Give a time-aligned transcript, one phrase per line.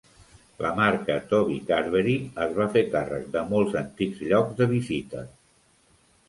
[0.65, 2.15] La marca Toby Carvery
[2.45, 5.25] es va fer càrrec de molts antics llocs de Beefeater.